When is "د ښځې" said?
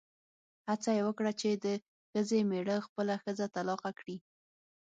1.65-2.39